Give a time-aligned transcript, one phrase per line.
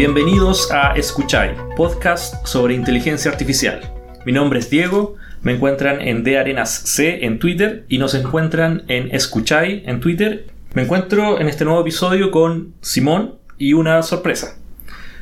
[0.00, 3.82] Bienvenidos a Escuchai, podcast sobre inteligencia artificial.
[4.24, 8.84] Mi nombre es Diego, me encuentran en De Arenas C en Twitter y nos encuentran
[8.88, 10.46] en Escuchai en Twitter.
[10.72, 14.56] Me encuentro en este nuevo episodio con Simón y una sorpresa.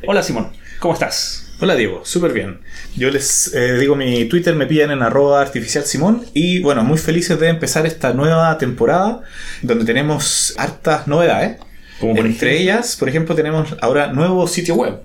[0.07, 1.57] Hola Simón, ¿cómo estás?
[1.59, 2.61] Hola Diego, súper bien.
[2.95, 6.99] Yo les eh, digo mi Twitter, me piden en arroba artificial Simón y bueno, muy
[6.99, 9.23] felices de empezar esta nueva temporada
[9.61, 11.57] donde tenemos hartas novedades.
[12.01, 15.01] Como por Entre ellas, por ejemplo, tenemos ahora nuevo sitio web.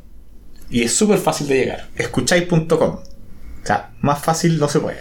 [0.69, 1.89] Y es súper fácil de llegar.
[1.95, 2.79] Escucháis.com.
[2.79, 4.99] O sea, más fácil no se puede.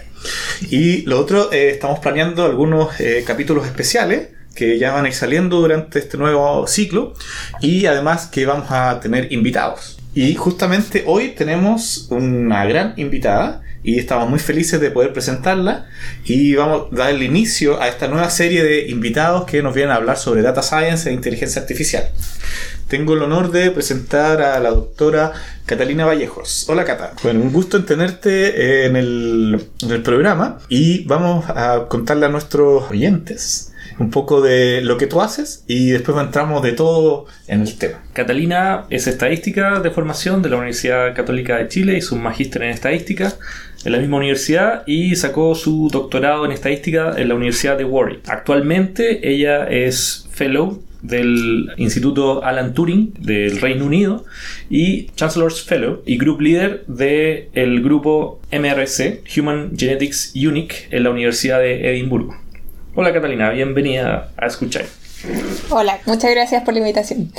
[0.71, 5.15] Y lo otro, eh, estamos planeando algunos eh, capítulos especiales que ya van a ir
[5.15, 7.15] saliendo durante este nuevo ciclo.
[7.61, 9.99] Y además que vamos a tener invitados.
[10.15, 15.87] Y justamente hoy tenemos una gran invitada y estamos muy felices de poder presentarla
[16.25, 19.93] y vamos a dar el inicio a esta nueva serie de invitados que nos vienen
[19.93, 22.09] a hablar sobre data science e inteligencia artificial.
[22.89, 25.33] Tengo el honor de presentar a la doctora
[25.67, 26.67] Catalina Vallejos.
[26.69, 27.13] Hola Cata.
[27.23, 32.29] Bueno, un gusto en tenerte en el, en el programa y vamos a contarle a
[32.29, 37.63] nuestros oyentes un poco de lo que tú haces y después entramos de todo en
[37.63, 38.03] el tema.
[38.13, 42.71] Catalina es estadística de formación de la Universidad Católica de Chile, hizo un magíster en
[42.71, 43.33] estadística
[43.85, 48.29] en la misma universidad y sacó su doctorado en estadística en la Universidad de Warwick.
[48.29, 54.25] Actualmente ella es fellow del Instituto Alan Turing del Reino Unido
[54.71, 61.11] y Chancellor's Fellow y Group Leader del el grupo MRC, Human Genetics Unique, en la
[61.11, 62.37] Universidad de Edimburgo.
[62.95, 64.85] Hola Catalina, bienvenida a escuchar.
[65.71, 67.33] Hola, muchas gracias por la invitación.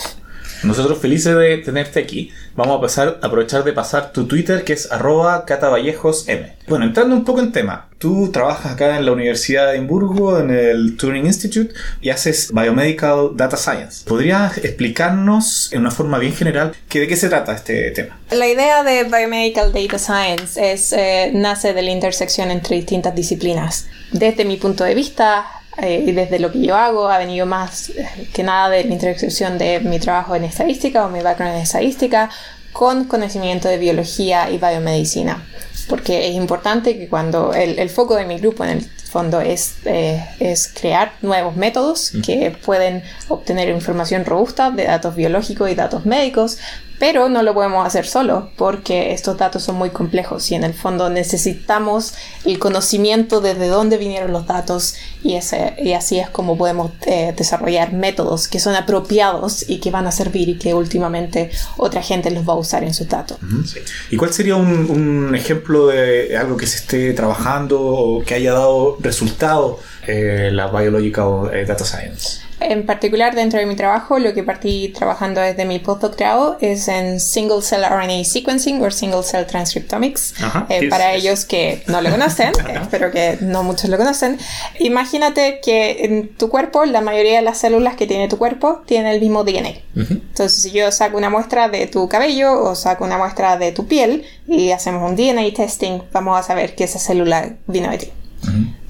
[0.64, 2.32] Nosotros felices de tenerte aquí.
[2.56, 6.54] Vamos a pasar, aprovechar de pasar tu Twitter que es arroba catavallejosm.
[6.68, 10.52] Bueno, entrando un poco en tema, tú trabajas acá en la Universidad de Edimburgo, en
[10.52, 14.06] el Turing Institute, y haces Biomedical Data Science.
[14.08, 18.18] ¿Podrías explicarnos en una forma bien general que, de qué se trata este tema?
[18.32, 23.88] La idea de Biomedical Data Science es, eh, nace de la intersección entre distintas disciplinas.
[24.12, 25.46] Desde mi punto de vista,
[25.78, 28.94] eh, y desde lo que yo hago ha venido más eh, que nada de la
[28.94, 32.30] intersección de mi trabajo en estadística o mi background en estadística
[32.72, 35.44] con conocimiento de biología y biomedicina.
[35.88, 39.76] Porque es importante que cuando el, el foco de mi grupo en el fondo es,
[39.86, 46.06] eh, es crear nuevos métodos que pueden obtener información robusta de datos biológicos y datos
[46.06, 46.58] médicos,
[47.04, 50.74] pero no lo podemos hacer solo porque estos datos son muy complejos y en el
[50.74, 52.14] fondo necesitamos
[52.46, 56.92] el conocimiento de de dónde vinieron los datos y, ese, y así es como podemos
[57.06, 62.02] eh, desarrollar métodos que son apropiados y que van a servir y que últimamente otra
[62.02, 63.38] gente los va a usar en sus datos.
[63.66, 63.80] Sí.
[64.10, 68.54] ¿Y cuál sería un, un, ejemplo de algo que se esté trabajando o que haya
[68.54, 72.44] dado resultado eh, la Biological eh, Data Science?
[72.64, 77.20] En particular, dentro de mi trabajo, lo que partí trabajando desde mi postdoctorado es en
[77.20, 80.34] Single Cell RNA Sequencing o Single Cell Transcriptomics.
[80.42, 81.28] Ajá, Eh, ¿qué es para eso?
[81.28, 84.38] ellos que no lo conocen, eh, espero que no muchos lo conocen,
[84.80, 89.12] imagínate que en tu cuerpo, la mayoría de las células que tiene tu cuerpo tienen
[89.14, 89.74] el mismo DNA.
[89.96, 93.88] Entonces, si yo saco una muestra de tu cabello o saco una muestra de tu
[93.88, 98.12] piel y hacemos un DNA testing, vamos a saber que esa célula vino de ti.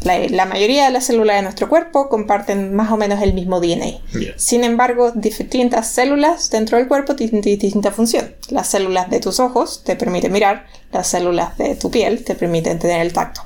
[0.03, 3.59] La, la mayoría de las células de nuestro cuerpo comparten más o menos el mismo
[3.61, 3.99] DNA.
[4.37, 8.33] Sin embargo, distintas células dentro del cuerpo tienen di- distinta función.
[8.49, 12.79] Las células de tus ojos te permiten mirar, las células de tu piel te permiten
[12.79, 13.41] tener el tacto.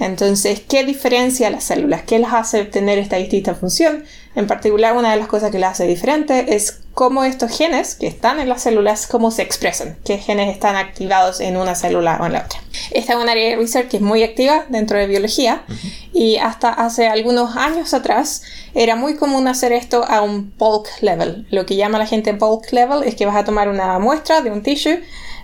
[0.00, 2.02] Entonces, ¿qué diferencia las células?
[2.02, 4.04] ¿Qué las hace tener esta distinta función?
[4.34, 8.06] En particular, una de las cosas que las hace diferente es cómo estos genes que
[8.06, 12.26] están en las células, cómo se expresan, qué genes están activados en una célula o
[12.26, 12.60] en la otra.
[12.92, 15.64] Esta es un área de research que es muy activa dentro de biología
[16.12, 18.42] y hasta hace algunos años atrás
[18.74, 21.46] era muy común hacer esto a un bulk level.
[21.50, 24.50] Lo que llama la gente bulk level es que vas a tomar una muestra de
[24.50, 25.00] un tissue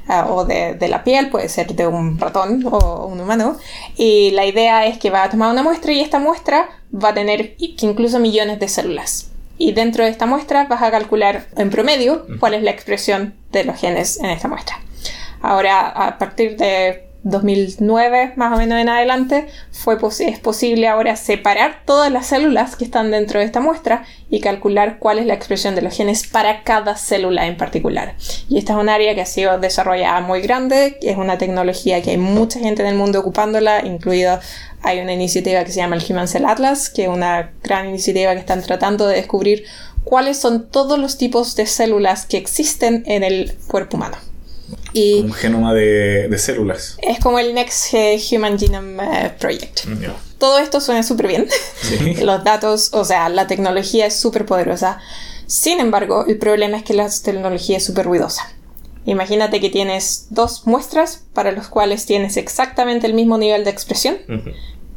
[0.08, 3.56] ah, o de, de la piel, puede ser de un ratón o un humano,
[3.96, 7.14] y la idea es que va a tomar una muestra y esta muestra va a
[7.14, 9.30] tener incluso millones de células.
[9.58, 13.64] Y dentro de esta muestra vas a calcular en promedio cuál es la expresión de
[13.64, 14.80] los genes en esta muestra.
[15.40, 21.82] Ahora, a partir de 2009 más o menos en adelante, fue es posible ahora separar
[21.84, 25.74] todas las células que están dentro de esta muestra y calcular cuál es la expresión
[25.74, 28.14] de los genes para cada célula en particular.
[28.48, 32.12] Y esta es un área que ha sido desarrollada muy grande, es una tecnología que
[32.12, 34.40] hay mucha gente en el mundo ocupándola, incluida
[34.82, 38.34] hay una iniciativa que se llama el Human Cell Atlas, que es una gran iniciativa
[38.34, 39.64] que están tratando de descubrir
[40.04, 44.16] cuáles son todos los tipos de células que existen en el cuerpo humano.
[44.96, 46.96] Y Un genoma de, de células.
[47.02, 49.80] es como el Next eh, Human Genome eh, Project.
[50.00, 50.14] Ya.
[50.38, 51.46] Todo esto suena súper bien.
[51.82, 52.14] Sí.
[52.22, 54.98] Los datos, o sea, la tecnología es súper poderosa.
[55.46, 58.50] Sin embargo, el problema es que la tecnología es súper ruidosa.
[59.04, 64.16] Imagínate que tienes dos muestras para los cuales tienes exactamente el mismo nivel de expresión,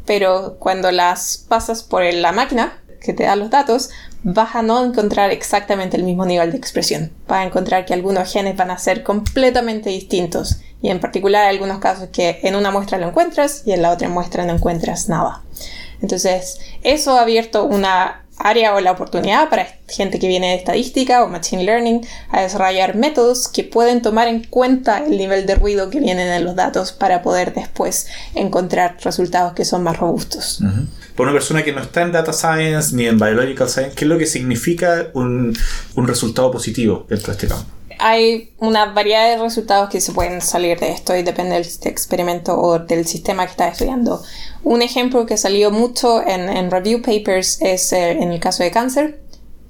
[0.06, 3.92] pero cuando las pasas por la máquina que te da los datos,
[4.24, 7.12] vas a no encontrar exactamente el mismo nivel de expresión.
[7.27, 10.62] Vas a encontrar que algunos genes van a ser completamente distintos.
[10.81, 14.10] Y en particular algunos casos que en una muestra lo encuentras y en la otra
[14.10, 15.44] muestra no encuentras nada.
[16.01, 21.24] Entonces, eso ha abierto una área o la oportunidad para gente que viene de estadística
[21.24, 25.89] o machine learning a desarrollar métodos que pueden tomar en cuenta el nivel de ruido
[25.89, 30.59] que vienen en los datos para poder después encontrar resultados que son más robustos.
[31.15, 34.09] Para una persona que no está en Data Science ni en Biological Science, ¿qué es
[34.09, 35.56] lo que significa un,
[35.95, 37.78] un resultado positivo dentro de este campo?
[38.00, 42.60] Hay una variedad de resultados que se pueden salir de esto y depende del experimento
[42.60, 44.24] o del sistema que estás estudiando.
[44.63, 48.72] Un ejemplo que salió mucho en, en review papers es eh, en el caso de
[48.72, 49.22] cáncer.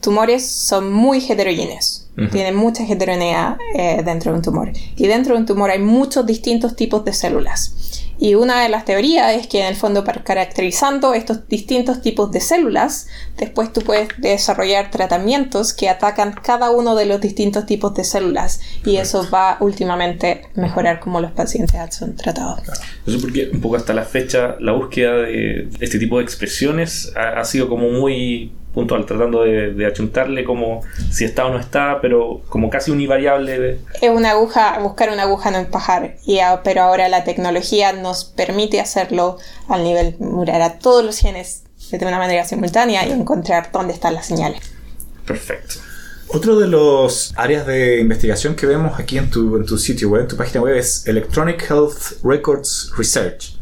[0.02, 2.06] Tumores son muy heterogéneos.
[2.32, 4.74] Tienen mucha heterogeneidad eh, dentro de un tumor.
[4.98, 8.09] Y dentro de un tumor hay muchos distintos tipos de células.
[8.20, 12.32] Y una de las teorías es que en el fondo para caracterizando estos distintos tipos
[12.32, 13.08] de células,
[13.38, 18.60] después tú puedes desarrollar tratamientos que atacan cada uno de los distintos tipos de células.
[18.86, 22.60] Y eso va últimamente a mejorar cómo los pacientes son tratados.
[23.06, 26.24] No sé por qué, un poco hasta la fecha, la búsqueda de este tipo de
[26.24, 30.82] expresiones ha, ha sido como muy puntual, tratando de, de achuntarle como
[31.12, 33.60] si está o no está, pero como casi univariable.
[33.60, 37.94] De, Es una aguja, buscar una aguja no empajar, y a- pero ahora la tecnología
[37.94, 39.38] nos permite hacerlo
[39.68, 44.14] al nivel, mirar a todos los genes de una manera simultánea y encontrar dónde están
[44.14, 44.62] las señales.
[45.26, 45.76] perfecto.
[46.32, 50.22] Otro de los áreas de investigación que vemos aquí en tu, en tu sitio web,
[50.22, 53.59] en tu página web, es Electronic Health Records Research.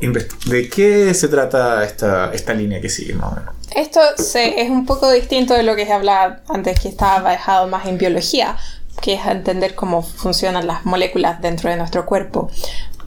[0.00, 3.54] ¿De qué se trata esta, esta línea que sigue más o menos?
[3.74, 7.86] Esto es un poco distinto de lo que se hablaba antes, que estaba basado más
[7.86, 8.56] en biología,
[9.00, 12.50] que es entender cómo funcionan las moléculas dentro de nuestro cuerpo.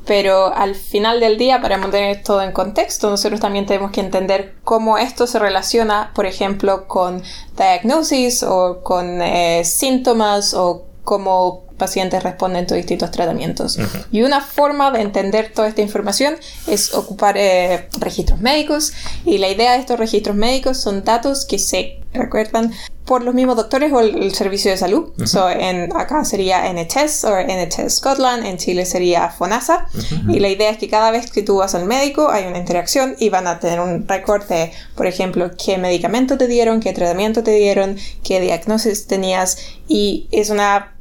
[0.06, 4.56] Pero al final del día, para mantener todo en contexto, nosotros también tenemos que entender
[4.63, 7.22] cómo esto se relaciona, por ejemplo, con
[7.56, 13.80] diagnosis o con eh, síntomas o cómo pacientes responden a distintos tratamientos.
[14.12, 16.36] Y una forma de entender toda esta información
[16.68, 18.94] es ocupar eh, registros médicos
[19.26, 22.72] y la idea de estos registros médicos son datos que se recuerdan
[23.06, 25.12] por los mismos doctores o el, el servicio de salud.
[25.26, 29.88] So, en, acá sería NHS o NHS Scotland, en Chile sería FONASA.
[30.28, 33.16] Y la idea es que cada vez que tú vas al médico hay una interacción
[33.18, 37.42] y van a tener un récord de, por ejemplo, qué medicamento te dieron, qué tratamiento
[37.42, 39.58] te dieron, qué diagnosis tenías.
[39.88, 40.99] Y es una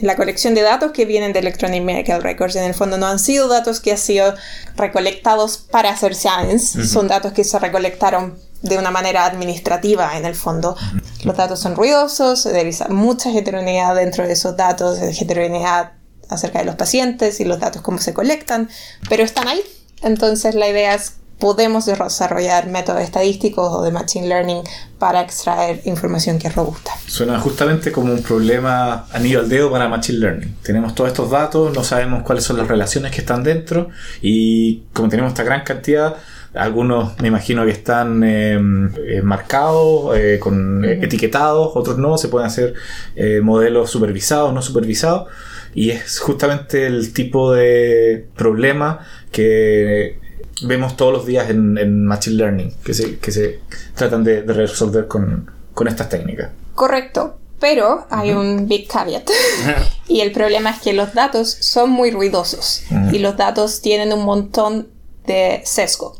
[0.00, 3.18] la colección de datos que vienen de Electronic Medical Records en el fondo no han
[3.18, 4.34] sido datos que han sido
[4.76, 10.34] recolectados para hacer science, son datos que se recolectaron de una manera administrativa en el
[10.34, 10.76] fondo.
[11.24, 15.92] Los datos son ruidosos, hay mucha heterogeneidad dentro de esos datos, heterogeneidad
[16.28, 18.68] acerca de los pacientes y los datos cómo se colectan,
[19.08, 19.62] pero están ahí.
[20.02, 24.62] Entonces la idea es podemos desarrollar métodos estadísticos o de machine learning
[24.98, 26.90] para extraer información que es robusta.
[27.06, 30.56] Suena justamente como un problema anillo al dedo para Machine Learning.
[30.62, 33.90] Tenemos todos estos datos, no sabemos cuáles son las relaciones que están dentro
[34.20, 36.16] y como tenemos esta gran cantidad,
[36.54, 38.58] algunos me imagino que están eh,
[39.06, 42.74] eh, marcados, eh, con, eh, etiquetados, otros no, se pueden hacer
[43.14, 45.28] eh, modelos supervisados, no supervisados
[45.74, 50.18] y es justamente el tipo de problema que
[50.62, 53.60] vemos todos los días en, en Machine Learning, que se, que se
[53.94, 56.50] tratan de, de resolver con, con estas técnicas.
[56.74, 59.28] Correcto, pero hay un big caveat.
[60.08, 64.24] y el problema es que los datos son muy ruidosos y los datos tienen un
[64.24, 64.88] montón
[65.26, 66.16] de sesgo.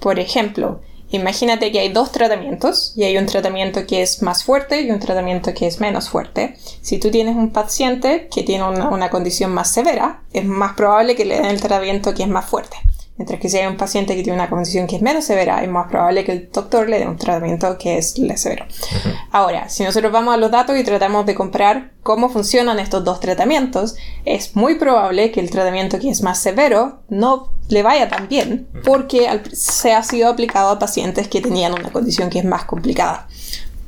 [0.00, 4.82] Por ejemplo, imagínate que hay dos tratamientos y hay un tratamiento que es más fuerte
[4.82, 6.56] y un tratamiento que es menos fuerte.
[6.80, 11.16] Si tú tienes un paciente que tiene una, una condición más severa, es más probable
[11.16, 12.76] que le den el tratamiento que es más fuerte.
[13.18, 15.68] Mientras que si hay un paciente que tiene una condición que es menos severa, es
[15.68, 18.64] más probable que el doctor le dé un tratamiento que es less severo.
[19.32, 23.18] Ahora, si nosotros vamos a los datos y tratamos de comparar cómo funcionan estos dos
[23.18, 28.28] tratamientos, es muy probable que el tratamiento que es más severo no le vaya tan
[28.28, 32.64] bien porque se ha sido aplicado a pacientes que tenían una condición que es más
[32.64, 33.26] complicada.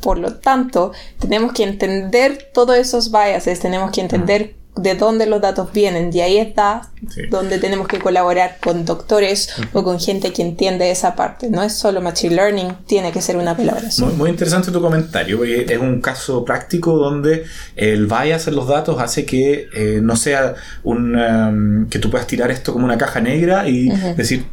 [0.01, 5.41] Por lo tanto, tenemos que entender todos esos biases, tenemos que entender de dónde los
[5.41, 6.11] datos vienen.
[6.13, 7.23] Y ahí está Sí.
[7.31, 11.49] donde tenemos que colaborar con doctores o con gente que entiende esa parte.
[11.49, 14.09] No es solo machine learning, tiene que ser una colaboración.
[14.11, 17.45] Muy, muy interesante tu comentario, porque es un caso práctico donde
[17.75, 22.27] el bias en los datos hace que eh, no sea un um, que tú puedas
[22.27, 24.45] tirar esto como una caja negra y decir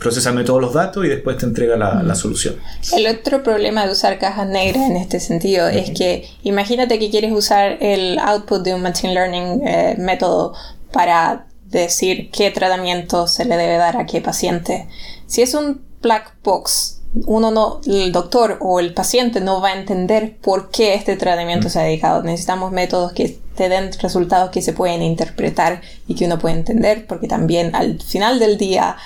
[0.00, 2.56] procesame todos los datos y después te entrega la, la solución.
[2.92, 7.32] El otro problema de usar cajas negras en este sentido es que imagínate que quieres
[7.32, 10.54] usar el output de un machine learning eh, método
[10.92, 14.88] para decir qué tratamiento se le debe dar a qué paciente.
[15.26, 19.78] Si es un black box, uno no, el doctor o el paciente no va a
[19.78, 22.22] entender por qué este tratamiento se ha dedicado.
[22.22, 27.06] Necesitamos métodos que te den resultados que se pueden interpretar y que uno puede entender,
[27.06, 28.96] porque también al final del día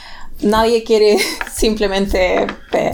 [0.42, 1.18] nadie quiere
[1.54, 2.90] simplemente eh,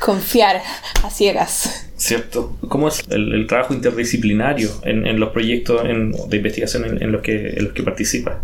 [0.00, 0.62] confiar
[1.02, 1.84] a ciegas.
[1.96, 2.56] ¿Cierto?
[2.68, 7.12] ¿Cómo es el, el trabajo interdisciplinario en, en los proyectos en- de investigación en, en
[7.12, 8.42] los que, en los que participa?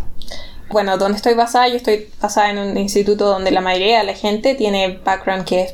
[0.70, 4.14] Bueno, donde estoy basada, yo estoy basada en un instituto donde la mayoría de la
[4.14, 5.72] gente tiene background que es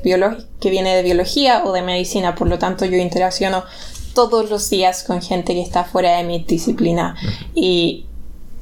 [0.60, 3.62] que viene de biología o de medicina, por lo tanto yo interacciono
[4.12, 7.14] todos los días con gente que está fuera de mi disciplina
[7.54, 8.06] y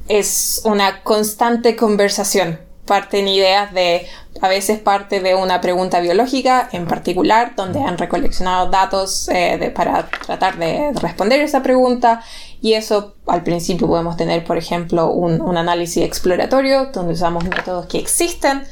[0.07, 2.59] es una constante conversación.
[2.87, 4.07] Parten ideas de,
[4.41, 9.69] a veces parte de una pregunta biológica en particular, donde han recoleccionado datos eh, de-
[9.69, 12.21] para tratar de responder esa pregunta.
[12.61, 17.85] Y eso al principio podemos tener, por ejemplo, un, un análisis exploratorio, donde usamos métodos
[17.85, 18.63] que existen,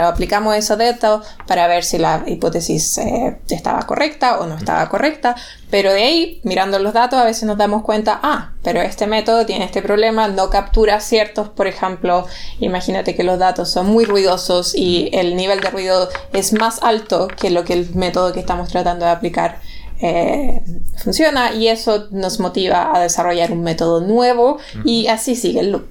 [0.00, 5.36] aplicamos esos datos para ver si la hipótesis eh, estaba correcta o no estaba correcta.
[5.70, 9.46] Pero de ahí, mirando los datos, a veces nos damos cuenta, ah, pero este método
[9.46, 12.26] tiene este problema, no captura ciertos, por ejemplo,
[12.60, 17.28] imagínate que los datos son muy ruidosos y el nivel de ruido es más alto
[17.28, 19.60] que lo que el método que estamos tratando de aplicar
[20.04, 20.62] eh,
[20.96, 25.86] funciona y eso nos motiva a desarrollar un método nuevo y así sigue el loop.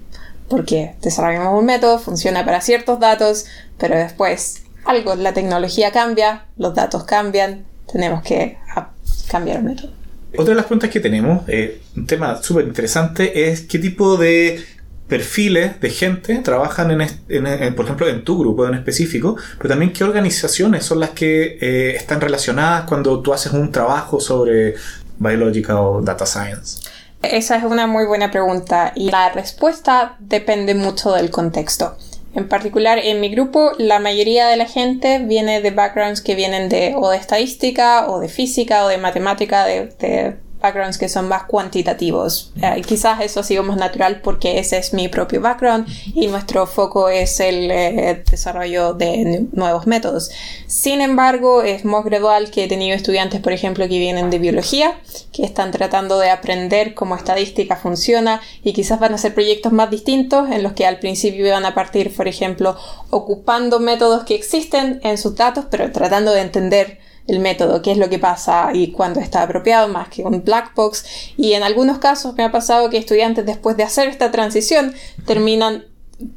[0.51, 3.46] Porque desarrollamos un método, funciona para ciertos datos,
[3.79, 8.89] pero después algo, la tecnología cambia, los datos cambian, tenemos que ah,
[9.29, 9.91] cambiar el método.
[10.34, 14.63] Otra de las preguntas que tenemos, eh, un tema súper interesante, es qué tipo de
[15.08, 19.67] perfiles de gente trabajan, en, en- en- por ejemplo, en tu grupo en específico, pero
[19.70, 24.75] también qué organizaciones son las que eh, están relacionadas cuando tú haces un trabajo sobre
[25.20, 26.81] biological data science.
[27.22, 31.96] Esa es una muy buena pregunta y la respuesta depende mucho del contexto.
[32.34, 36.70] En particular, en mi grupo, la mayoría de la gente viene de backgrounds que vienen
[36.70, 41.27] de o de estadística o de física o de matemática, de, de backgrounds que son
[41.27, 42.51] más cuantitativos.
[42.62, 46.68] Eh, quizás eso ha sido más natural porque ese es mi propio background y nuestro
[46.68, 50.30] foco es el eh, desarrollo de nu- nuevos métodos.
[50.68, 55.00] Sin embargo, es más gradual que he tenido estudiantes, por ejemplo, que vienen de biología,
[55.34, 59.89] que están tratando de aprender cómo estadística funciona y quizás van a hacer proyectos más
[59.89, 62.77] distintos en los que al principio van a partir, por ejemplo,
[63.10, 67.98] ocupando métodos que existen en sus datos, pero tratando de entender el método, qué es
[67.98, 71.34] lo que pasa y cuándo está apropiado, más que un black box.
[71.38, 74.94] Y en algunos casos me ha pasado que estudiantes después de hacer esta transición
[75.25, 75.86] terminan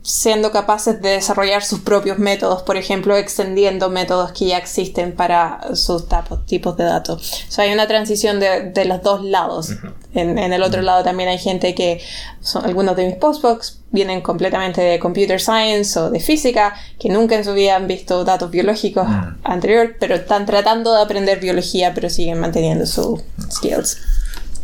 [0.03, 5.75] siendo capaces de desarrollar sus propios métodos, por ejemplo, extendiendo métodos que ya existen para
[5.75, 6.07] sus
[6.47, 7.45] tipos de datos.
[7.49, 9.71] O sea, hay una transición de, de los dos lados.
[10.15, 12.01] en, en el otro lado también hay gente que,
[12.41, 17.37] son, algunos de mis postdocs vienen completamente de computer science o de física, que nunca
[17.37, 19.07] en su vida han visto datos biológicos
[19.45, 23.99] anterior, pero están tratando de aprender biología, pero siguen manteniendo sus skills.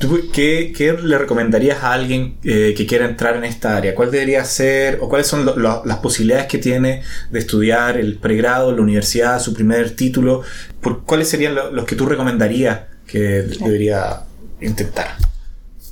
[0.00, 3.94] ¿Tú qué, qué le recomendarías a alguien eh, que quiera entrar en esta área?
[3.94, 8.16] ¿Cuál debería ser o cuáles son lo- lo- las posibilidades que tiene de estudiar el
[8.16, 10.42] pregrado, la universidad, su primer título?
[10.80, 14.22] ¿Por ¿Cuáles serían lo- los que tú recomendarías que debería
[14.62, 15.16] intentar?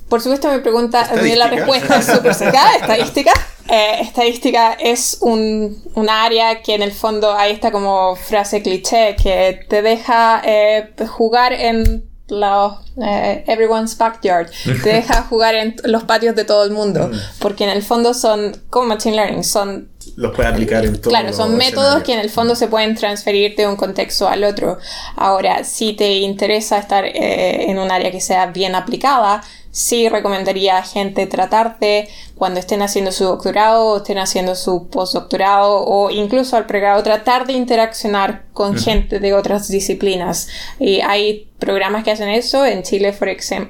[0.08, 3.32] Por supuesto, mi pregunta, la respuesta es súper cercana, estadística.
[3.70, 9.14] Eh, estadística es un, una área que en el fondo hay esta como frase cliché
[9.22, 14.50] que te deja eh, jugar en los eh, everyone's backyard,
[14.82, 18.56] te deja jugar en los patios de todo el mundo, porque en el fondo son
[18.70, 22.30] como machine learning, son Los puede aplicar en todo Claro, son métodos que en el
[22.30, 24.78] fondo se pueden transferir de un contexto al otro.
[25.16, 29.42] Ahora, si te interesa estar eh, en un área que sea bien aplicada,
[29.78, 34.88] sí recomendaría a gente tratar de, cuando estén haciendo su doctorado o estén haciendo su
[34.88, 40.48] postdoctorado o incluso al pregrado, tratar de interaccionar con gente de otras disciplinas.
[40.80, 42.66] Y hay programas que hacen eso.
[42.66, 43.14] En Chile,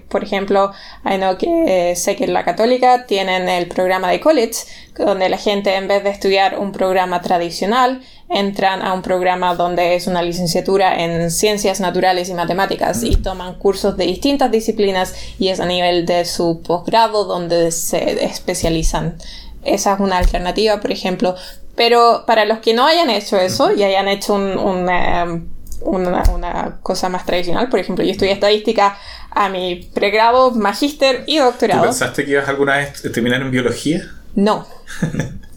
[0.08, 0.72] por ejemplo,
[1.04, 4.64] I know que eh, sé que en la católica tienen el programa de college,
[4.96, 9.94] donde la gente en vez de estudiar un programa tradicional, entran a un programa donde
[9.94, 15.48] es una licenciatura en ciencias naturales y matemáticas y toman cursos de distintas disciplinas y
[15.48, 19.16] es a nivel de su posgrado donde se especializan.
[19.64, 21.34] Esa es una alternativa, por ejemplo.
[21.74, 25.42] Pero para los que no hayan hecho eso y hayan hecho un, un, eh,
[25.82, 28.98] una, una cosa más tradicional, por ejemplo, yo estudié estadística
[29.30, 31.82] a mi pregrado, magíster y ¿Tú doctorado.
[31.84, 34.02] pensaste que ibas alguna vez a terminar en biología?
[34.34, 34.66] No.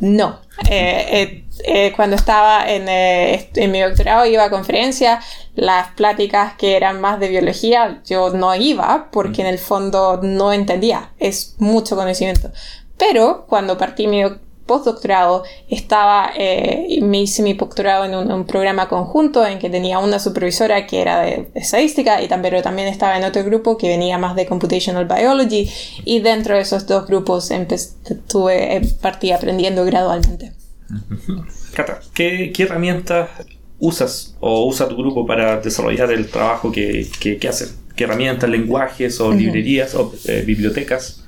[0.00, 0.40] No.
[0.70, 5.24] Eh, eh, eh, cuando estaba en, eh, en mi doctorado iba a conferencias,
[5.54, 10.52] las pláticas que eran más de biología yo no iba porque en el fondo no
[10.52, 12.50] entendía, es mucho conocimiento.
[12.96, 14.22] Pero cuando partí mi
[14.66, 19.98] postdoctorado estaba, eh, me hice mi postdoctorado en un, un programa conjunto en que tenía
[19.98, 23.88] una supervisora que era de estadística y también, pero también estaba en otro grupo que
[23.88, 25.70] venía más de computational biology
[26.04, 27.92] y dentro de esos dos grupos empe-
[28.28, 30.52] tuve, eh, partí aprendiendo gradualmente.
[31.74, 33.28] Cata, ¿qué, qué herramientas
[33.78, 37.68] usas o usa tu grupo para desarrollar el trabajo que, que, que hacen?
[37.96, 41.23] ¿Qué herramientas, lenguajes o librerías o eh, bibliotecas?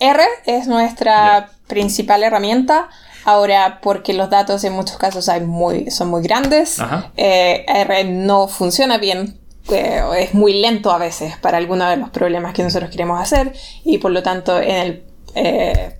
[0.00, 2.88] R es nuestra principal herramienta.
[3.24, 7.12] Ahora, porque los datos en muchos casos hay muy, son muy grandes, Ajá.
[7.16, 9.38] eh, R no funciona bien.
[9.70, 13.52] eh, es muy lento a veces para algunos de los problemas que nosotros queremos hacer
[13.84, 15.02] y por lo tanto en el,
[15.34, 15.98] eh,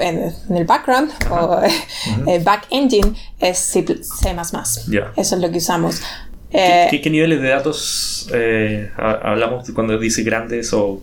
[0.00, 1.60] en, en el background o
[2.26, 3.82] eh, back engine es C++.
[4.88, 5.12] Ya.
[5.16, 6.00] Eso es lo que usamos.
[6.50, 11.00] ¿Qué, Eh, qué- niveles de datos eh, ha- hablamos cuando dice grandes o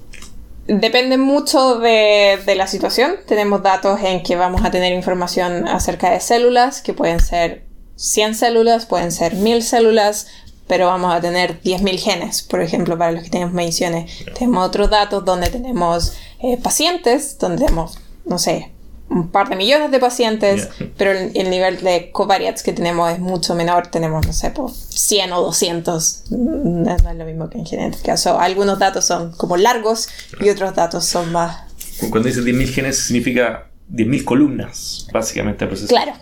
[0.68, 3.16] Depende mucho de, de la situación.
[3.28, 7.66] Tenemos datos en que vamos a tener información acerca de células, que pueden ser
[7.96, 10.28] 100 células, pueden ser 1000 células,
[10.68, 14.12] pero vamos a tener 10.000 genes, por ejemplo, para los que tenemos mediciones.
[14.38, 18.73] Tenemos otros datos donde tenemos eh, pacientes, donde tenemos, no sé,
[19.14, 20.90] un par de millones de pacientes, Yeah.
[20.98, 23.88] pero el, el nivel de covariates que tenemos es mucho menor.
[23.88, 26.24] Tenemos, no sé, por 100 o 200.
[26.32, 28.18] No, no es lo mismo que en genética.
[28.18, 30.08] So, algunos datos son como largos
[30.42, 31.58] y otros datos son más...
[32.10, 35.88] cuando dice 10.000 genes significa 10.000 columnas, básicamente, el proceso.
[35.90, 36.14] Claro.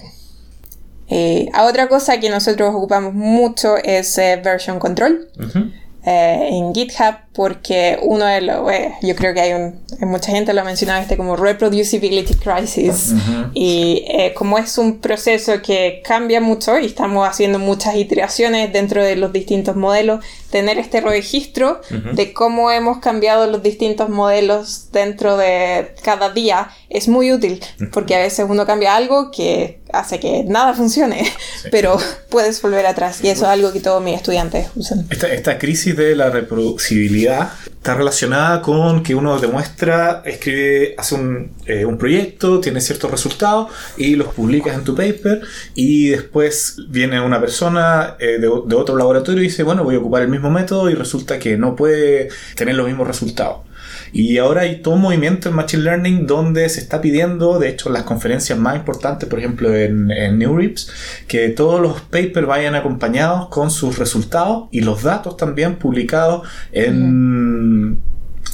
[1.07, 5.27] Eh, a otra cosa que nosotros ocupamos mucho es eh, version control.
[5.37, 5.69] Ujú.
[6.05, 10.31] eh, en GitHub porque uno de los, eh, yo creo que hay, un, hay mucha
[10.31, 13.13] gente lo ha mencionado este como reproducibility crisis.
[13.53, 19.03] Y eh, como es un proceso que cambia mucho y estamos haciendo muchas iteraciones dentro
[19.03, 21.79] de los distintos modelos, tener este registro
[22.13, 27.61] de cómo hemos cambiado los distintos modelos dentro de cada día es muy útil
[27.93, 31.23] porque a veces uno cambia algo que hace que nada funcione,
[31.71, 31.97] pero
[32.29, 33.23] puedes volver atrás.
[33.23, 35.05] Y eso es algo que todos mis estudiantes usan.
[35.09, 41.51] Esta, esta crisis de la reproducibilidad está relacionada con que uno demuestra, escribe, hace un,
[41.65, 45.41] eh, un proyecto, tiene ciertos resultados y los publicas en tu paper
[45.75, 49.99] y después viene una persona eh, de, de otro laboratorio y dice, bueno, voy a
[49.99, 53.70] ocupar el mismo método y resulta que no puede tener los mismos resultados.
[54.13, 57.89] Y ahora hay todo un movimiento en Machine Learning donde se está pidiendo, de hecho,
[57.89, 60.91] las conferencias más importantes, por ejemplo, en, en NeurIPS,
[61.27, 67.99] que todos los papers vayan acompañados con sus resultados y los datos también publicados en,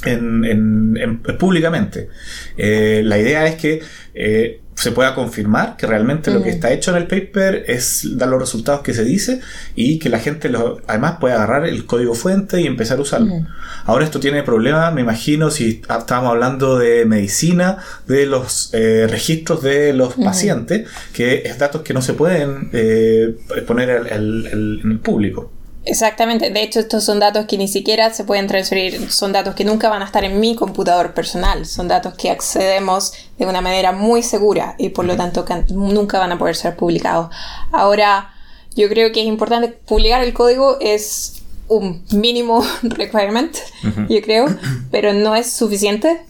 [0.04, 2.08] en- en- en- públicamente.
[2.56, 3.80] Eh, la idea es que
[4.14, 8.28] eh, se pueda confirmar que realmente lo que está hecho en el paper es dar
[8.28, 9.40] los resultados que se dice
[9.74, 13.32] y que la gente lo- además puede agarrar el código fuente y empezar a usarlo.
[13.84, 19.62] Ahora esto tiene problemas, me imagino, si estábamos hablando de medicina, de los eh, registros
[19.62, 23.34] de los pacientes, que es datos que no se pueden eh,
[23.66, 25.52] poner en el público.
[25.88, 29.64] Exactamente, de hecho estos son datos que ni siquiera se pueden transferir, son datos que
[29.64, 33.92] nunca van a estar en mi computador personal, son datos que accedemos de una manera
[33.92, 37.34] muy segura y por lo tanto nunca van a poder ser publicados.
[37.72, 38.34] Ahora,
[38.76, 40.76] yo creo que es importante publicar el código.
[40.80, 43.56] Es un mínimo requirement,
[44.10, 44.46] yo creo,
[44.90, 46.20] pero no es suficiente.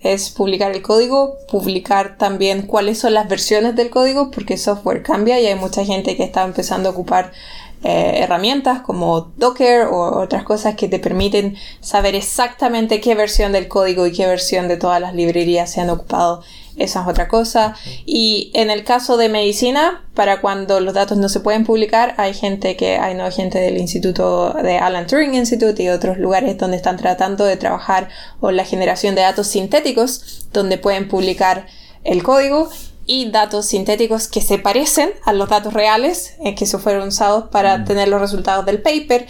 [0.00, 5.02] Es publicar el código, publicar también cuáles son las versiones del código, porque el software
[5.02, 7.32] cambia y hay mucha gente que está empezando a ocupar
[7.84, 13.68] eh, herramientas como Docker o otras cosas que te permiten saber exactamente qué versión del
[13.68, 16.42] código y qué versión de todas las librerías se han ocupado.
[16.76, 17.74] Esa es otra cosa.
[18.04, 22.34] Y en el caso de medicina, para cuando los datos no se pueden publicar, hay
[22.34, 26.76] gente que, hay no gente del Instituto de Alan Turing Institute y otros lugares donde
[26.76, 28.08] están tratando de trabajar
[28.40, 31.66] con la generación de datos sintéticos, donde pueden publicar
[32.04, 32.68] el código
[33.06, 37.44] y datos sintéticos que se parecen a los datos reales eh, que se fueron usados
[37.50, 39.26] para tener los resultados del paper,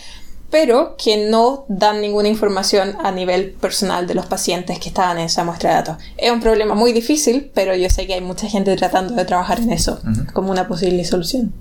[0.51, 5.27] pero que no dan ninguna información a nivel personal de los pacientes que estaban en
[5.27, 5.97] esa muestra de datos.
[6.17, 9.61] Es un problema muy difícil, pero yo sé que hay mucha gente tratando de trabajar
[9.61, 10.01] en eso
[10.33, 11.53] como una posible solución.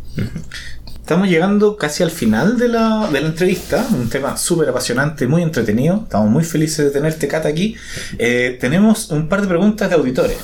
[1.05, 5.43] Estamos llegando casi al final de la, de la entrevista, un tema súper apasionante, muy
[5.43, 6.01] entretenido.
[6.03, 7.75] Estamos muy felices de tenerte, Cata, aquí.
[8.17, 10.37] Eh, tenemos un par de preguntas de auditores.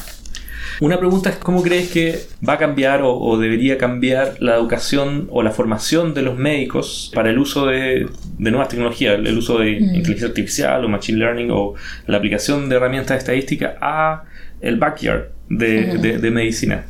[0.79, 5.27] Una pregunta es cómo crees que va a cambiar o, o debería cambiar la educación
[5.31, 8.07] o la formación de los médicos para el uso de,
[8.37, 11.75] de nuevas tecnologías, el uso de inteligencia artificial o machine learning o
[12.07, 14.23] la aplicación de herramientas estadísticas a
[14.61, 16.85] el backyard de, de- de medicina.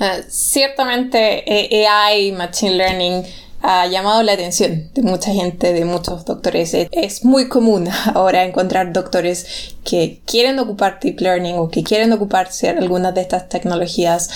[0.00, 3.22] Uh, ciertamente eh, AI, Machine Learning,
[3.60, 6.74] ha llamado la atención de mucha gente, de muchos doctores.
[6.74, 12.72] Es muy común ahora encontrar doctores que quieren ocupar Deep Learning o que quieren ocuparse
[12.72, 14.30] de algunas de estas tecnologías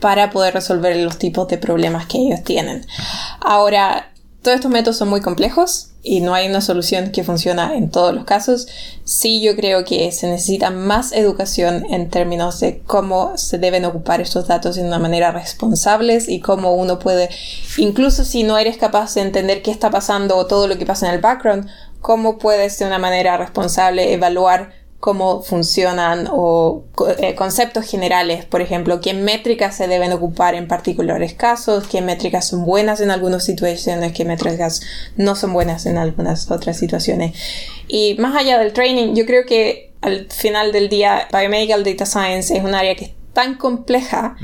[0.00, 2.86] para poder resolver los tipos de problemas que ellos tienen.
[3.40, 4.10] Ahora,
[4.42, 8.12] todos estos métodos son muy complejos y no hay una solución que funcione en todos
[8.12, 8.66] los casos.
[9.04, 14.20] Sí, yo creo que se necesita más educación en términos de cómo se deben ocupar
[14.20, 17.28] estos datos de una manera responsable y cómo uno puede,
[17.76, 21.08] incluso si no eres capaz de entender qué está pasando o todo lo que pasa
[21.08, 21.68] en el background,
[22.00, 26.84] cómo puedes de una manera responsable evaluar cómo funcionan o
[27.18, 32.46] eh, conceptos generales, por ejemplo, qué métricas se deben ocupar en particulares casos, qué métricas
[32.46, 34.80] son buenas en algunas situaciones, qué métricas
[35.16, 37.36] no son buenas en algunas otras situaciones.
[37.88, 42.56] Y más allá del training, yo creo que al final del día, Biomedical Data Science
[42.56, 44.36] es un área que es tan compleja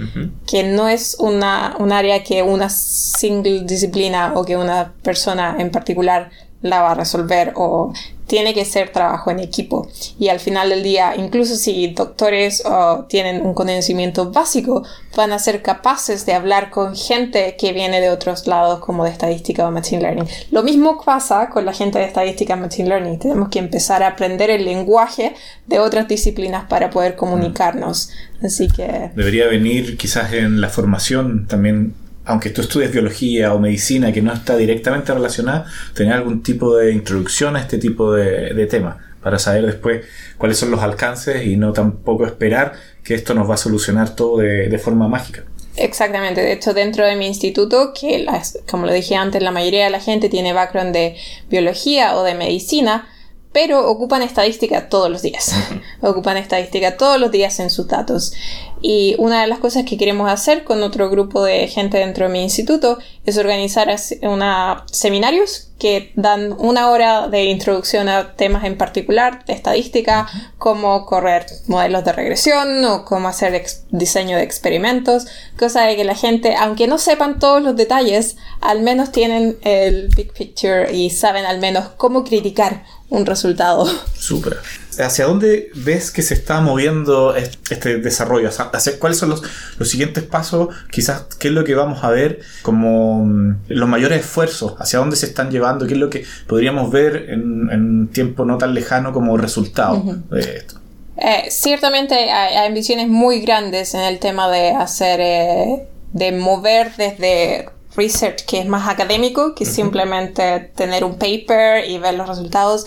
[0.45, 5.71] que no es una, un área que una single disciplina o que una persona en
[5.71, 7.93] particular la va a resolver o
[8.27, 9.89] tiene que ser trabajo en equipo.
[10.19, 12.63] Y al final del día, incluso si doctores
[13.09, 14.85] tienen un conocimiento básico,
[15.17, 19.11] van a ser capaces de hablar con gente que viene de otros lados como de
[19.11, 20.29] estadística o machine learning.
[20.51, 23.19] Lo mismo pasa con la gente de estadística machine learning.
[23.19, 25.35] Tenemos que empezar a aprender el lenguaje
[25.67, 28.11] de otras disciplinas para poder comunicarnos.
[28.43, 29.11] Así que...
[29.15, 31.95] Debería venir quizás en la formación también
[32.29, 35.65] aunque tú estudies biología o medicina que no está directamente relacionada,
[35.95, 40.59] tener algún tipo de introducción a este tipo de, de temas para saber después cuáles
[40.59, 44.69] son los alcances y no tampoco esperar que esto nos va a solucionar todo de,
[44.69, 45.45] de forma mágica.
[45.77, 48.27] Exactamente, de hecho dentro de mi instituto, que
[48.69, 51.17] como lo dije antes, la mayoría de la gente tiene background de
[51.49, 53.09] biología o de medicina,
[53.53, 55.55] pero ocupan estadística todos los días.
[56.01, 58.33] ocupan estadística todos los días en sus datos.
[58.81, 62.33] Y una de las cosas que queremos hacer con otro grupo de gente dentro de
[62.33, 63.89] mi instituto es organizar
[64.23, 70.27] una, seminarios que dan una hora de introducción a temas en particular de estadística,
[70.59, 76.17] cómo correr modelos de regresión o cómo hacer diseño de experimentos, cosa de que la
[76.17, 81.45] gente, aunque no sepan todos los detalles, al menos tienen el big picture y saben
[81.45, 83.89] al menos cómo criticar un resultado.
[84.19, 84.59] Súper.
[84.99, 88.49] ¿Hacia dónde ves que se está moviendo este desarrollo?
[88.49, 89.43] ¿Hacia ¿Cuáles son los,
[89.79, 90.75] los siguientes pasos?
[90.91, 94.75] Quizás, ¿qué es lo que vamos a ver como mm, los mayores esfuerzos?
[94.79, 95.87] ¿Hacia dónde se están llevando?
[95.87, 100.57] ¿Qué es lo que podríamos ver en, un tiempo no tan lejano como resultado de
[100.57, 100.81] esto?
[101.17, 107.69] Eh, ciertamente hay, ambiciones muy grandes en el tema de hacer, eh, de mover desde
[107.97, 112.87] research que es más académico que simplemente tener un paper y ver los resultados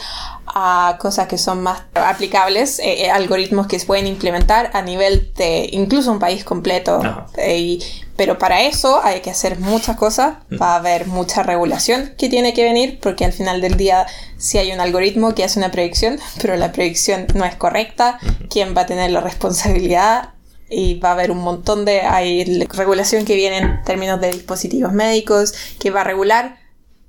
[0.54, 5.32] a cosas que son más aplicables, eh, eh, algoritmos que se pueden implementar a nivel
[5.36, 7.02] de incluso un país completo.
[7.38, 7.80] Eh,
[8.18, 12.54] pero para eso hay que hacer muchas cosas, va a haber mucha regulación que tiene
[12.54, 14.06] que venir, porque al final del día
[14.38, 18.76] si hay un algoritmo que hace una predicción, pero la predicción no es correcta, ¿quién
[18.76, 20.34] va a tener la responsabilidad?
[20.74, 24.94] y va a haber un montón de hay regulación que viene en términos de dispositivos
[24.94, 26.60] médicos que va a regular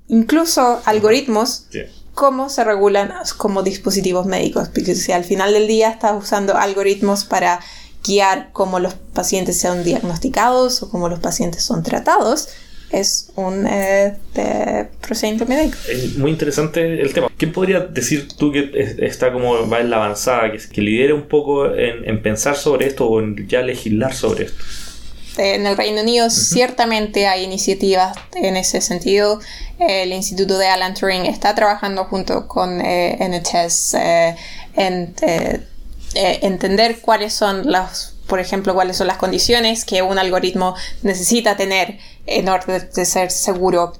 [0.09, 1.67] incluso algoritmos
[2.13, 7.25] cómo se regulan como dispositivos médicos porque si al final del día estás usando algoritmos
[7.25, 7.59] para
[8.05, 12.49] guiar cómo los pacientes sean diagnosticados o cómo los pacientes son tratados
[12.93, 14.15] es un eh,
[15.01, 15.77] procedimiento médico.
[15.89, 17.27] Es muy interesante el tema.
[17.35, 21.23] ¿Quién podría decir tú que está como va en la avanzada, que, que lidere un
[21.23, 24.63] poco en, pensar sobre esto o en ya legislar sobre esto?
[25.37, 29.39] En el Reino Unido ciertamente hay iniciativas en ese sentido.
[29.79, 34.35] El Instituto de Alan Turing está trabajando junto con eh, NHS eh,
[34.75, 35.15] en
[36.15, 41.99] entender cuáles son las por ejemplo, cuáles son las condiciones que un algoritmo necesita tener
[42.25, 43.93] en orden de ser seguro.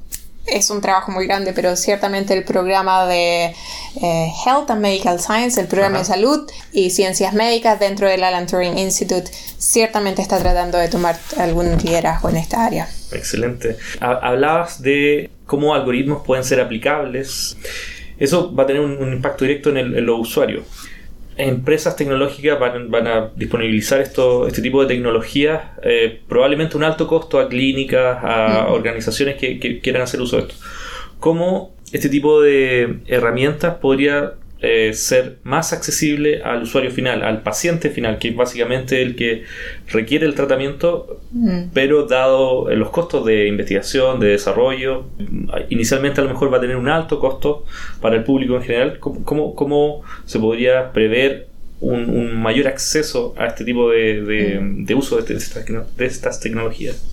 [0.45, 3.55] Es un trabajo muy grande, pero ciertamente el programa de
[4.01, 8.45] eh, Health and Medical Science, el programa de salud y ciencias médicas dentro del Alan
[8.45, 12.89] Turing Institute, ciertamente está tratando de tomar algún liderazgo en esta área.
[13.11, 13.77] Excelente.
[13.99, 17.57] Hablabas de cómo algoritmos pueden ser aplicables.
[18.17, 20.63] Eso va a tener un, impacto directo en, el, en los usuarios
[21.37, 27.39] empresas tecnológicas van, a disponibilizar esto, este tipo de tecnologías, eh, probablemente un alto costo
[27.39, 30.55] a clínicas, a organizaciones que, que, quieran hacer uso de esto.
[31.19, 34.33] ¿Cómo este tipo de herramientas podría
[34.65, 39.43] eh, ser más accesible al usuario final, al paciente final, que es básicamente el que
[39.91, 41.63] requiere el tratamiento, mm.
[41.73, 45.03] pero dado los costos de investigación, de desarrollo,
[45.67, 47.65] inicialmente a lo mejor va a tener un alto costo
[47.99, 51.47] para el público en general, ¿cómo, cómo, se podría prever
[51.81, 55.63] un, un mayor acceso a este tipo de, de, de uso de, este-
[55.97, 57.12] de estas tecnologías.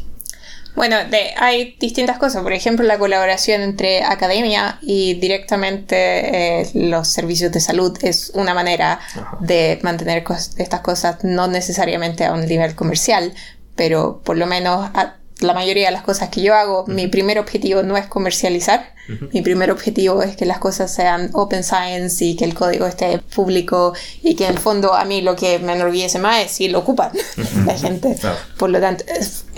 [0.77, 2.43] Bueno, de- hay distintas cosas.
[2.43, 8.55] Por ejemplo, la colaboración entre academia y directamente eh, los servicios de salud es una
[8.55, 9.37] manera Ajá.
[9.41, 13.33] de mantener cos- estas cosas no necesariamente a un nivel comercial,
[13.77, 17.39] pero por lo menos a- la mayoría de las cosas que yo hago, mi primer
[17.39, 18.95] objetivo no es comercializar.
[19.33, 23.19] Mi primer objetivo es que las cosas sean open science y que el código esté
[23.19, 26.69] público y que en el fondo a mí lo que me enorgullece más es si
[26.69, 27.11] lo ocupan
[27.67, 28.17] la gente.
[28.21, 28.37] Claro.
[28.57, 29.05] Por lo tanto,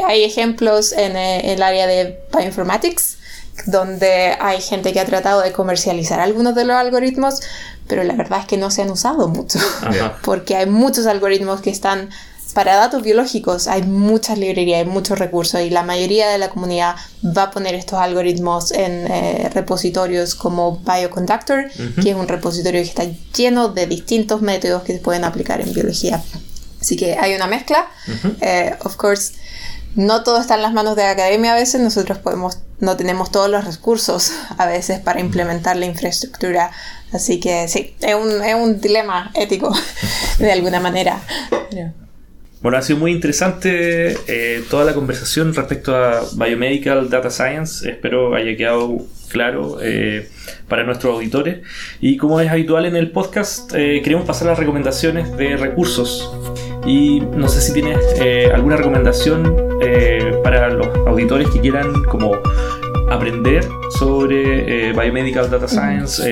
[0.07, 3.19] hay ejemplos en eh, el área de bioinformatics
[3.67, 7.41] donde hay gente que ha tratado de comercializar algunos de los algoritmos,
[7.87, 10.19] pero la verdad es que no se han usado mucho, Ajá.
[10.25, 12.09] porque hay muchos algoritmos que están
[12.53, 16.97] para datos biológicos, hay muchas librerías, hay muchos recursos y la mayoría de la comunidad
[17.25, 21.71] va a poner estos algoritmos en eh, repositorios como Bioconductor,
[22.03, 23.05] que es un repositorio que está
[23.37, 26.23] lleno de distintos métodos que se pueden aplicar en biología.
[26.81, 27.87] Así que hay una mezcla.
[28.41, 29.35] Eh, of course,
[29.95, 31.81] no todo está en las manos de la academia a veces.
[31.81, 36.73] Nosotros podemos, no tenemos todos los recursos a veces para implementar la infraestructura.
[37.13, 39.73] Así que sí, es un, es un dilema ético
[40.39, 41.21] de alguna manera.
[41.71, 41.93] Pero-
[42.63, 47.91] Bueno, ha sido muy interesante eh, toda la conversación respecto a Biomedical Data Science.
[47.91, 48.99] Espero haya quedado
[49.31, 50.29] claro eh,
[50.69, 51.59] para nuestros auditores.
[52.01, 56.33] Y como es habitual en el podcast, eh, queremos pasar a las recomendaciones de recursos.
[56.87, 57.99] Y no sé si tienes
[58.53, 59.57] alguna recomendación
[60.43, 62.37] para los auditores que quieran como
[63.11, 63.65] aprender
[63.99, 66.23] sobre Biomedical Data Science.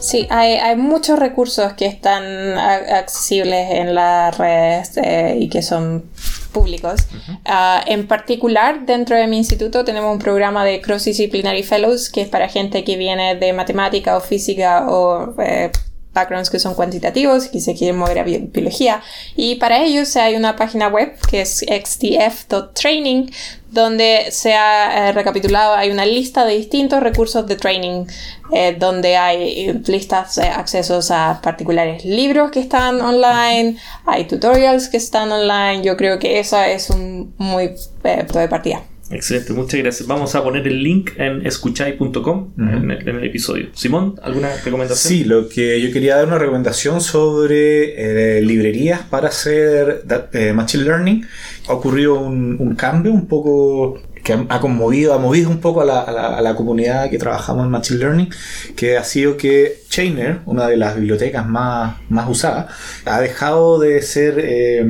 [0.00, 2.24] Sí, hay, hay muchos recursos que están
[2.56, 6.04] accesibles en las redes eh, y que son
[6.52, 7.00] públicos.
[7.44, 12.22] Ah, en particular, dentro de mi instituto tenemos un programa de Cross Disciplinary Fellows que
[12.22, 15.70] es para gente que viene de matemática o física o eh,
[16.18, 19.00] backgrounds que son cuantitativos y que se quieren mover a bi- biología.
[19.36, 23.30] Y para ellos hay una página web que es xdf.training
[23.70, 28.06] donde se ha eh, recapitulado, hay una lista de distintos recursos de training,
[28.50, 33.76] eh, donde hay eh, listas de accesos a particulares libros que están online,
[34.06, 37.64] hay tutorials que están online, yo creo que eso es un muy
[38.04, 38.82] eh, punto de partida.
[39.10, 40.06] Excelente, muchas gracias.
[40.06, 43.68] Vamos a poner el link en escuchai.com en, el, en el episodio.
[43.72, 45.12] Simón, ¿alguna recomendación?
[45.12, 50.84] Sí, lo que yo quería dar una recomendación sobre eh, librerías para hacer eh, Machine
[50.84, 51.26] Learning.
[51.68, 55.86] Ha ocurrido un, un cambio un poco que ha, conmovido, ha movido un poco a
[55.86, 58.30] la, a la- comunidad que trabajamos en Machine Learning,
[58.76, 62.66] que ha sido que Chainer, una de las bibliotecas más, más usadas,
[63.06, 64.84] ha dejado de ser, eh,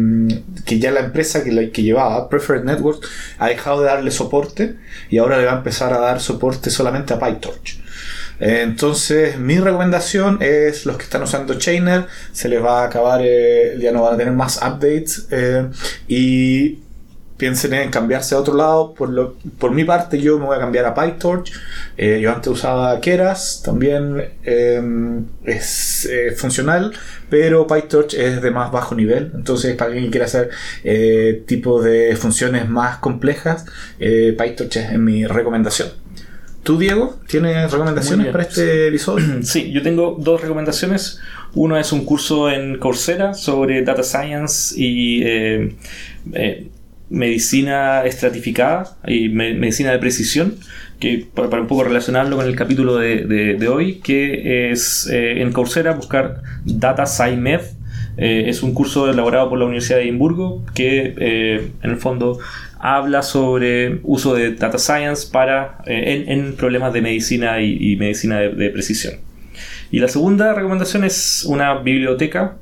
[0.67, 3.07] que ya la empresa que, que llevaba, Preferred Network,
[3.39, 4.75] ha dejado de darle soporte
[5.09, 7.79] y ahora le va a empezar a dar soporte solamente a PyTorch.
[8.41, 13.77] Entonces, mi recomendación es los que están usando Chainer, se les va a acabar, eh,
[13.81, 15.67] ya no van a tener más updates eh,
[16.09, 16.79] y
[17.39, 18.93] piensen en cambiarse a otro lado.
[18.93, 21.53] Por, lo, por mi parte, yo me voy a cambiar a PyTorch.
[21.97, 26.93] Eh, yo antes usaba Keras, también eh, es eh, funcional,
[27.31, 29.33] pero PyTorch es de más bajo nivel.
[29.35, 30.51] Entonces, para alguien que quiera hacer
[30.85, 33.65] eh, tipo de funciones más complejas,
[33.99, 35.89] PyTorch es mi recomendación.
[36.69, 39.25] ¿Tú, Diego, tienes recomendaciones para este episodio?
[39.43, 41.19] Sí, yo tengo dos recomendaciones.
[41.55, 45.77] Uno es un curso en Coursera sobre Data Science y eh,
[46.35, 46.69] eh,
[47.11, 50.55] medicina estratificada y me- medicina de precisión,
[51.01, 55.93] que para, un poco relacionarlo con el capítulo de, hoy, que es eh, en Coursera
[55.93, 57.61] buscar Data SciMed.
[58.17, 62.41] Eh, es un curso elaborado por la Universidad de Edimburgo que eh, en el fondo
[62.81, 68.49] habla sobre uso de data science para, en, problemas de medicina y, y medicina de,
[68.51, 69.15] de precisión.
[69.93, 72.57] Y la segunda recomendación es una biblioteca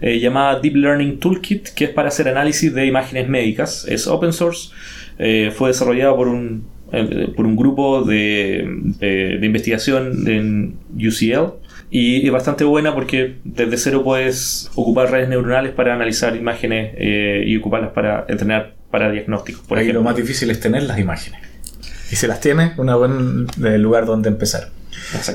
[0.00, 3.86] eh, llamada Deep Learning Toolkit, que es para hacer análisis de imágenes médicas.
[3.88, 4.70] Es open source,
[5.18, 8.66] eh, fue desarrollado por un, eh, por un grupo de,
[8.98, 11.54] de- de investigación en UCL
[11.92, 17.42] y es bastante buena porque desde cero puedes ocupar redes neuronales para analizar imágenes eh,
[17.46, 19.62] y ocuparlas para entrenar para diagnósticos.
[19.66, 21.40] Por Ahí lo más difícil es tener las imágenes.
[22.12, 24.68] Y si las tienes, un buen lugar donde empezar.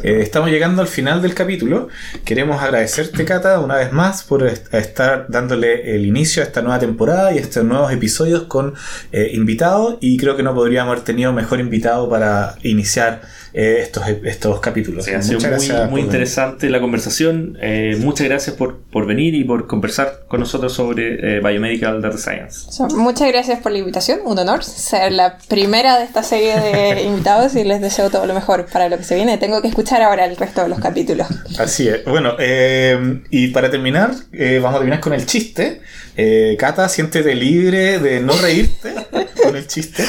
[0.04, 1.88] Eh, estamos llegando al final del capítulo.
[2.24, 6.80] Queremos agradecerte, Cata, una vez más por est- estar dándole el inicio a esta nueva
[6.80, 8.74] temporada y a estos nuevos episodios con
[9.12, 9.98] eh, invitados.
[10.02, 13.22] Y creo que no podríamos haber tenido mejor invitado para iniciar
[13.54, 15.06] eh, estos, estos capítulos.
[15.06, 16.06] Sí, ha sido muy, muy venir.
[16.06, 17.58] interesante la conversación.
[17.62, 22.18] Eh, muchas gracias por, por venir y por conversar con nosotros sobre eh, Biomedical Data
[22.18, 22.68] Science.
[22.72, 27.04] So, muchas gracias por la invitación, un honor ser la primera de esta serie de
[27.08, 29.38] invitados y les deseo todo lo mejor para lo que se viene.
[29.38, 31.28] Tengo tengo que escuchar ahora el resto de los capítulos.
[31.58, 32.06] Así es.
[32.06, 35.82] Bueno, eh, y para terminar, eh, vamos a terminar con el chiste.
[36.16, 38.94] Eh, Cata, siéntete libre de no reírte
[39.44, 40.04] con el chiste.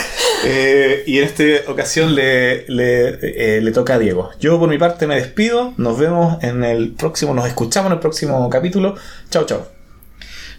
[0.44, 4.30] Eh, y en esta ocasión le, le, eh, le toca a Diego.
[4.40, 5.72] Yo por mi parte me despido.
[5.78, 8.94] Nos vemos en el próximo, nos escuchamos en el próximo capítulo.
[9.30, 9.68] Chao, chao.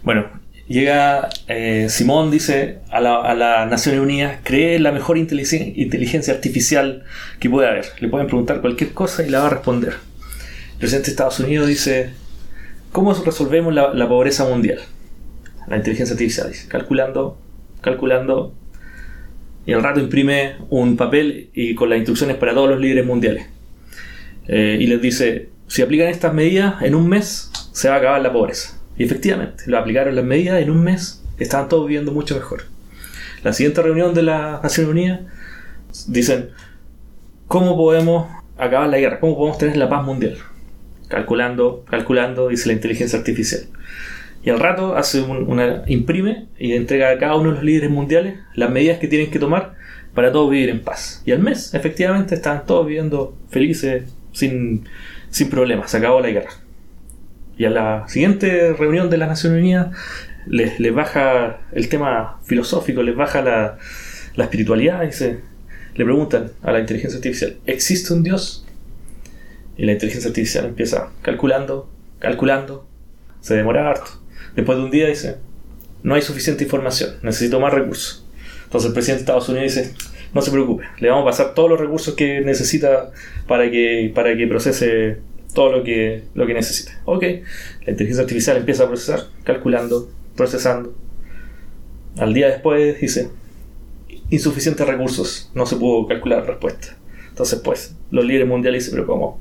[0.01, 0.25] Bueno,
[0.67, 7.03] llega eh, Simón, dice a la, a la Naciones Unidas, cree la mejor inteligencia, artificial
[7.39, 7.85] que puede haber.
[7.99, 9.93] Le pueden preguntar cualquier cosa y la va a responder.
[10.73, 12.11] El presidente de Estados Unidos dice,
[12.91, 14.79] ¿cómo resolvemos la, la pobreza mundial?
[15.67, 17.37] La inteligencia artificial dice, calculando,
[17.81, 18.53] calculando.
[19.65, 23.47] Y al rato imprime un papel y con las instrucciones para todos los líderes mundiales.
[24.47, 28.21] Eh, y les dice, si aplican estas medidas, en un mes se va a acabar
[28.21, 28.76] la pobreza.
[28.97, 32.63] Y efectivamente, lo aplicaron las medidas, en un mes estaban todos viviendo mucho mejor.
[33.43, 35.19] La siguiente reunión de las Naciones Unidas
[36.07, 36.49] dicen,
[37.47, 39.19] ¿cómo podemos acabar la guerra?
[39.19, 40.37] ¿Cómo podemos tener la paz mundial?
[41.07, 43.61] Calculando, calculando, dice la inteligencia artificial.
[44.43, 47.89] Y al rato hace un- una imprime y entrega a cada uno de los líderes
[47.91, 49.75] mundiales las medidas que tienen que tomar
[50.13, 51.21] para todos vivir en paz.
[51.25, 54.85] Y al mes, efectivamente, estaban todos viviendo felices, sin,
[55.29, 55.91] sin problemas.
[55.91, 56.49] Se acabó la guerra.
[57.57, 59.95] Y a la siguiente reunión de las Naciones Unidas
[60.45, 63.77] les, les baja el tema filosófico, les baja la,
[64.35, 65.39] la espiritualidad y se,
[65.95, 68.65] le preguntan a la inteligencia artificial, ¿existe un Dios?
[69.75, 71.89] Y la inteligencia artificial empieza calculando,
[72.19, 72.87] calculando,
[73.41, 74.11] se demora harto.
[74.55, 75.37] Después de un día dice,
[76.03, 78.25] no hay suficiente información, necesito más recursos.
[78.65, 79.93] Entonces el presidente de Estados Unidos dice,
[80.33, 83.11] no se preocupe, le vamos a pasar todos los recursos que necesita
[83.47, 85.19] para que, para que procese
[85.53, 86.91] todo lo que, lo que necesite.
[87.05, 87.23] Ok,
[87.85, 90.93] la inteligencia artificial empieza a procesar, calculando, procesando.
[92.17, 93.29] Al día después dice,
[94.29, 96.97] insuficientes recursos, no se pudo calcular la respuesta.
[97.29, 99.39] Entonces, pues, los líderes mundiales dicen, pero ¿cómo?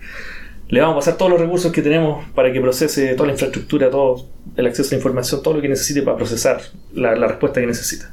[0.69, 3.89] Le vamos a pasar todos los recursos que tenemos para que procese toda la infraestructura,
[3.89, 6.61] todo el acceso a la información, todo lo que necesite para procesar
[6.93, 8.13] la, la respuesta que necesita.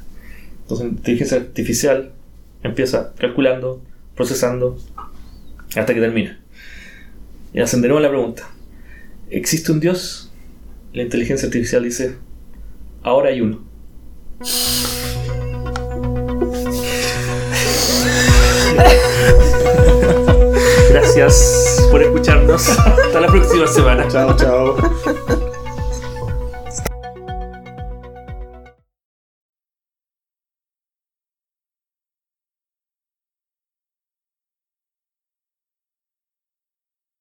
[0.62, 2.12] Entonces, inteligencia artificial
[2.62, 3.82] empieza calculando,
[4.14, 4.78] procesando,
[5.76, 6.40] hasta que termina.
[7.54, 8.50] Y hacen de nuevo la pregunta.
[9.30, 10.32] ¿Existe un Dios?
[10.92, 12.16] La inteligencia artificial dice,
[13.02, 13.64] ahora hay uno.
[20.90, 22.68] Gracias por escucharnos.
[22.78, 24.08] Hasta la próxima semana.
[24.08, 25.40] Chao, chao.